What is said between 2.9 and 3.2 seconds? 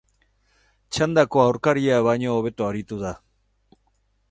da.